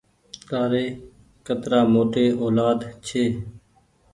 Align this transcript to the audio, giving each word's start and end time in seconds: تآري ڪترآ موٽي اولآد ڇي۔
تآري 0.49 0.85
ڪترآ 1.45 1.79
موٽي 1.93 2.25
اولآد 2.43 2.79
ڇي۔ 3.05 3.23